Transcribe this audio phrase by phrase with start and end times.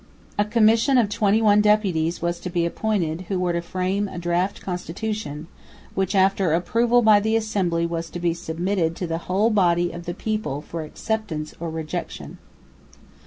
[0.39, 4.17] A Commission of twenty one deputies was to be appointed, who were to frame a
[4.17, 5.45] draft Constitution,
[5.93, 10.05] which after approval by the Assembly was to be submitted to the whole body of
[10.07, 12.39] the people for acceptance or rejection.